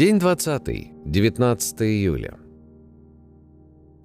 День 0.00 0.18
20, 0.18 1.12
19 1.12 1.82
июля. 1.82 2.38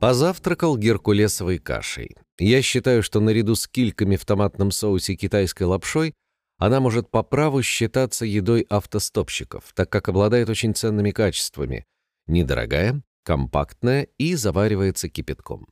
Позавтракал 0.01 0.77
геркулесовой 0.77 1.57
кашей. 1.57 2.17
Я 2.37 2.61
считаю, 2.61 3.01
что 3.01 3.21
наряду 3.21 3.55
с 3.55 3.65
кильками 3.65 4.17
в 4.17 4.25
томатном 4.25 4.71
соусе 4.71 5.15
китайской 5.15 5.63
лапшой 5.63 6.13
она 6.57 6.81
может 6.81 7.09
по 7.09 7.23
праву 7.23 7.63
считаться 7.63 8.25
едой 8.25 8.65
автостопщиков, 8.69 9.71
так 9.73 9.89
как 9.89 10.09
обладает 10.09 10.49
очень 10.49 10.75
ценными 10.75 11.11
качествами. 11.11 11.85
Недорогая, 12.27 13.01
компактная 13.23 14.09
и 14.17 14.35
заваривается 14.35 15.07
кипятком. 15.07 15.65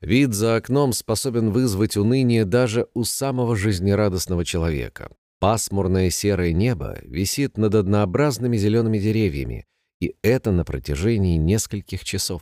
Вид 0.00 0.32
за 0.32 0.56
окном 0.56 0.94
способен 0.94 1.50
вызвать 1.50 1.98
уныние 1.98 2.46
даже 2.46 2.86
у 2.94 3.04
самого 3.04 3.56
жизнерадостного 3.56 4.42
человека. 4.46 5.14
Пасмурное 5.44 6.08
серое 6.08 6.54
небо 6.54 6.98
висит 7.02 7.58
над 7.58 7.74
однообразными 7.74 8.56
зелеными 8.56 8.98
деревьями, 8.98 9.66
и 10.00 10.16
это 10.22 10.52
на 10.52 10.64
протяжении 10.64 11.36
нескольких 11.36 12.02
часов. 12.02 12.40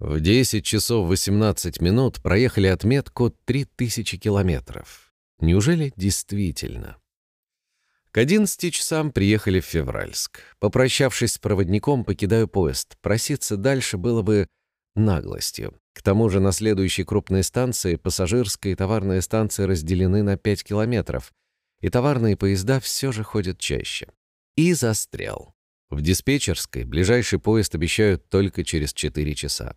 В 0.00 0.18
10 0.18 0.64
часов 0.64 1.06
18 1.06 1.80
минут 1.80 2.20
проехали 2.20 2.66
отметку 2.66 3.30
3000 3.44 4.18
километров. 4.18 5.12
Неужели 5.38 5.92
действительно? 5.94 6.96
К 8.10 8.18
11 8.18 8.74
часам 8.74 9.12
приехали 9.12 9.60
в 9.60 9.66
Февральск. 9.66 10.40
Попрощавшись 10.58 11.34
с 11.34 11.38
проводником, 11.38 12.04
покидаю 12.04 12.48
поезд. 12.48 12.96
Проситься 13.00 13.56
дальше 13.56 13.96
было 13.96 14.22
бы 14.22 14.48
наглостью. 14.96 15.78
К 15.92 16.02
тому 16.02 16.28
же 16.28 16.40
на 16.40 16.50
следующей 16.50 17.04
крупной 17.04 17.44
станции 17.44 17.94
пассажирская 17.94 18.72
и 18.72 18.74
товарная 18.76 19.20
станции 19.20 19.62
разделены 19.62 20.24
на 20.24 20.36
5 20.36 20.64
километров, 20.64 21.32
и 21.80 21.88
товарные 21.88 22.36
поезда 22.36 22.80
все 22.80 23.12
же 23.12 23.24
ходят 23.24 23.58
чаще. 23.58 24.08
И 24.56 24.72
застрял. 24.72 25.54
В 25.88 26.02
диспетчерской 26.02 26.84
ближайший 26.84 27.38
поезд 27.38 27.74
обещают 27.74 28.28
только 28.28 28.64
через 28.64 28.92
4 28.92 29.34
часа. 29.34 29.76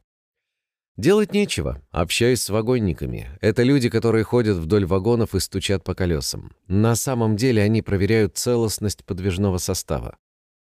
Делать 0.96 1.34
нечего, 1.34 1.82
общаюсь 1.90 2.44
с 2.44 2.50
вагонниками. 2.50 3.36
Это 3.42 3.64
люди, 3.64 3.90
которые 3.90 4.24
ходят 4.24 4.58
вдоль 4.58 4.86
вагонов 4.86 5.34
и 5.34 5.40
стучат 5.40 5.84
по 5.84 5.96
колесам. 5.96 6.56
На 6.68 6.96
самом 6.96 7.36
деле 7.36 7.64
они 7.64 7.82
проверяют 7.82 8.38
целостность 8.38 9.04
подвижного 9.04 9.58
состава. 9.58 10.18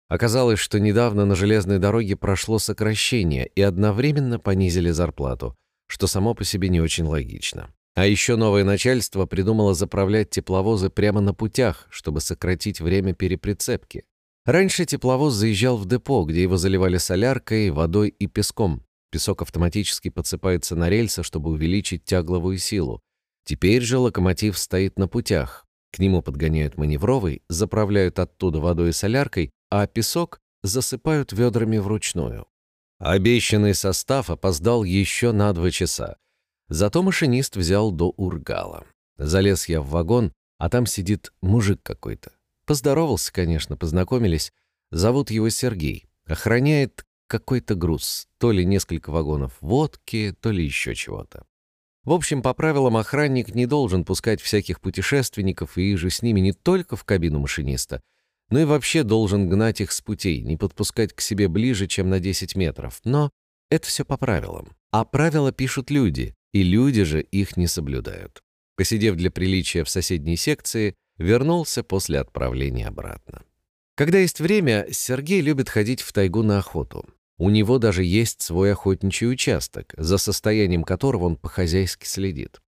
Оказалось, 0.08 0.60
что 0.60 0.80
недавно 0.80 1.26
на 1.26 1.36
железной 1.36 1.80
дороге 1.80 2.16
прошло 2.18 2.60
сокращение 2.60 3.48
и 3.48 3.62
одновременно 3.62 4.38
понизили 4.38 4.92
зарплату, 4.92 5.56
что 5.88 6.06
само 6.06 6.36
по 6.36 6.44
себе 6.44 6.70
не 6.70 6.82
очень 6.82 7.06
логично. 7.06 7.73
А 7.94 8.06
еще 8.06 8.38
новое 8.38 8.64
начальство 8.64 9.25
придумало 9.25 9.73
заправлять 9.73 10.30
тепловозы 10.30 10.89
прямо 10.89 11.20
на 11.20 11.34
путях, 11.34 11.88
чтобы 11.89 12.22
сократить 12.22 12.80
время 12.80 13.14
переприцепки. 13.14 14.06
Раньше 14.45 14.86
тепловоз 14.86 15.33
заезжал 15.33 15.78
в 15.78 15.86
депо, 15.86 16.23
где 16.23 16.42
его 16.42 16.58
заливали 16.58 16.98
соляркой, 16.98 17.70
водой 17.70 18.09
и 18.09 18.28
песком. 18.28 18.83
Песок 19.11 19.42
автоматически 19.42 20.09
подсыпается 20.09 20.75
на 20.75 20.89
рельсы, 20.89 21.22
чтобы 21.22 21.52
увеличить 21.52 22.06
тягловую 22.06 22.58
силу. 22.58 23.02
Теперь 23.45 23.81
же 23.81 23.98
локомотив 23.98 24.58
стоит 24.58 24.98
на 24.98 25.08
путях. 25.08 25.66
К 25.92 26.00
нему 26.00 26.22
подгоняют 26.22 26.78
маневровый, 26.78 27.44
заправляют 27.50 28.20
оттуда 28.20 28.59
водой 28.61 28.89
и 28.89 28.94
соляркой, 28.94 29.52
а 29.70 29.86
песок 29.88 30.39
засыпают 30.64 31.33
ведрами 31.33 31.78
вручную. 31.78 32.48
Обещанный 33.00 33.73
состав 33.73 34.30
опоздал 34.30 34.83
еще 34.86 35.33
на 35.33 35.52
два 35.53 35.72
часа. 35.72 36.17
Зато 36.72 37.03
машинист 37.03 37.58
взял 37.58 37.91
до 37.91 38.14
Ургала. 38.15 38.86
Залез 39.17 39.67
я 39.67 39.82
в 39.82 39.89
вагон, 39.89 40.32
а 40.58 40.70
там 40.70 40.86
сидит 40.86 41.33
мужик 41.42 41.82
какой-то. 41.83 42.32
Поздоровался, 42.65 43.33
конечно, 43.33 43.76
познакомились. 43.76 44.54
Зовут 44.89 45.31
его 45.31 45.49
Сергей. 45.49 46.05
Охраняет 46.26 47.05
какой-то 47.27 47.76
груз. 47.76 48.30
То 48.37 48.54
ли 48.54 48.64
несколько 48.64 49.10
вагонов 49.10 49.58
водки, 49.60 50.33
то 50.39 50.52
ли 50.52 50.64
еще 50.64 50.95
чего-то. 50.95 51.43
В 52.05 52.14
общем, 52.14 52.42
по 52.42 52.54
правилам, 52.54 52.95
охранник 52.95 53.54
не 53.54 53.65
должен 53.65 54.05
пускать 54.05 54.39
всяких 54.39 54.80
путешественников 54.80 55.77
и 55.77 55.98
же 55.98 56.10
с 56.10 56.21
ними 56.21 56.39
не 56.39 56.54
только 56.54 56.95
в 56.95 57.04
кабину 57.04 57.39
машиниста, 57.39 58.02
но 58.49 58.60
и 58.60 58.64
вообще 58.64 59.04
должен 59.04 59.49
гнать 59.49 59.81
их 59.81 59.92
с 59.92 59.99
путей, 59.99 60.42
не 60.42 60.55
подпускать 60.55 61.11
к 61.11 61.20
себе 61.20 61.49
ближе, 61.49 61.87
чем 61.87 62.10
на 62.10 62.21
10 62.21 62.55
метров. 62.55 63.02
Но 63.04 63.30
это 63.70 63.87
все 63.87 64.05
по 64.05 64.15
правилам. 64.15 64.70
А 64.92 65.04
правила 65.04 65.52
пишут 65.52 65.92
люди, 65.92 66.33
и 66.54 66.64
люди 66.64 67.04
же 67.04 67.22
их 67.22 67.58
не 67.58 67.67
соблюдают. 67.67 68.42
Посидев 68.76 69.16
для 69.16 69.32
приличия 69.32 69.84
в 69.84 69.89
соседней 69.89 70.38
секции, 70.38 70.95
вернулся 71.17 71.84
после 71.84 72.20
отправления 72.20 72.88
обратно. 72.88 73.44
Когда 73.95 74.20
есть 74.20 74.39
время, 74.39 74.88
Сергей 74.92 75.42
любит 75.42 75.70
ходить 75.70 76.02
в 76.02 76.11
тайгу 76.14 76.44
на 76.44 76.58
охоту. 76.60 77.06
У 77.38 77.50
него 77.50 77.78
даже 77.78 78.04
есть 78.04 78.42
свой 78.42 78.72
охотничий 78.72 79.30
участок, 79.30 79.94
за 79.98 80.17
состоянием 80.17 80.84
которого 80.84 81.26
он 81.26 81.36
по-хозяйски 81.36 82.06
следит. 82.06 82.61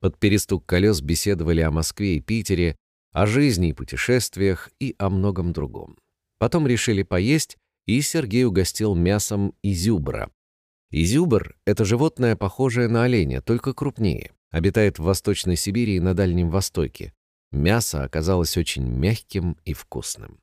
Под 0.00 0.18
перестук 0.18 0.64
колес 0.66 1.00
беседовали 1.00 1.60
о 1.60 1.70
Москве 1.70 2.16
и 2.16 2.20
Питере, 2.20 2.76
о 3.12 3.26
жизни 3.26 3.70
и 3.70 3.72
путешествиях 3.72 4.70
и 4.78 4.94
о 4.98 5.10
многом 5.10 5.52
другом. 5.52 5.98
Потом 6.38 6.66
решили 6.66 7.02
поесть, 7.02 7.58
и 7.86 8.00
Сергей 8.00 8.44
угостил 8.44 8.94
мясом 8.94 9.54
изюбра. 9.62 10.30
Изюбр— 10.90 11.56
это 11.64 11.84
животное, 11.84 12.34
похожее 12.34 12.88
на 12.88 13.04
оленя, 13.04 13.40
только 13.40 13.72
крупнее. 13.72 14.32
Обитает 14.50 14.98
в 14.98 15.04
Восточной 15.04 15.56
Сибири 15.56 15.96
и 15.96 16.00
на 16.00 16.14
Дальнем 16.14 16.50
Востоке. 16.50 17.14
Мясо 17.52 18.02
оказалось 18.02 18.56
очень 18.56 18.84
мягким 18.84 19.56
и 19.64 19.72
вкусным. 19.72 20.40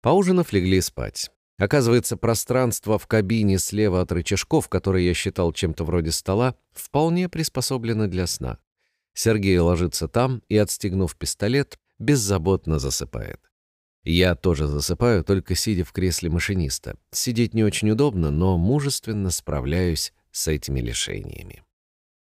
Поужинав, 0.00 0.52
легли 0.52 0.80
спать. 0.80 1.30
Оказывается, 1.58 2.16
пространство 2.16 2.98
в 2.98 3.08
кабине 3.08 3.58
слева 3.58 4.00
от 4.00 4.12
рычажков, 4.12 4.68
которое 4.68 5.02
я 5.02 5.14
считал 5.14 5.52
чем-то 5.52 5.84
вроде 5.84 6.12
стола, 6.12 6.54
вполне 6.72 7.28
приспособлено 7.28 8.06
для 8.06 8.28
сна. 8.28 8.58
Сергей 9.12 9.58
ложится 9.58 10.06
там 10.06 10.42
и, 10.48 10.56
отстегнув 10.56 11.16
пистолет, 11.16 11.80
беззаботно 11.98 12.78
засыпает. 12.78 13.47
Я 14.04 14.34
тоже 14.34 14.66
засыпаю, 14.66 15.24
только 15.24 15.54
сидя 15.54 15.84
в 15.84 15.92
кресле 15.92 16.30
машиниста. 16.30 16.96
Сидеть 17.10 17.54
не 17.54 17.64
очень 17.64 17.90
удобно, 17.90 18.30
но 18.30 18.56
мужественно 18.56 19.30
справляюсь 19.30 20.12
с 20.30 20.48
этими 20.48 20.80
лишениями. 20.80 21.62